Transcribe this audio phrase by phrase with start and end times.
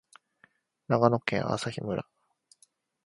[0.87, 2.07] 長野県朝日村